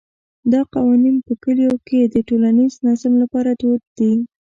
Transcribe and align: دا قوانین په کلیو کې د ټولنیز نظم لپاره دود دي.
دا 0.51 0.61
قوانین 0.73 1.15
په 1.27 1.33
کلیو 1.43 1.75
کې 1.87 1.99
د 2.13 2.15
ټولنیز 2.27 2.73
نظم 2.87 3.13
لپاره 3.23 3.51
دود 3.61 3.81
دي. 3.97 4.11